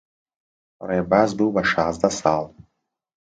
ڕێباز 0.87 1.29
بوو 1.37 1.53
بە 1.55 1.63
شازدە 1.71 2.09
ساڵ. 2.19 2.45